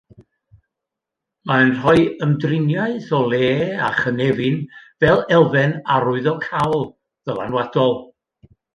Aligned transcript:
Mae'n 1.51 1.73
rhoi 1.81 2.05
ymdriniaeth 2.27 3.11
o 3.19 3.21
le 3.35 3.43
a 3.89 3.93
chynefin 4.01 4.59
fel 5.05 5.25
elfen 5.39 5.79
arwyddocaol, 6.01 6.87
ddylanwadol 7.25 7.99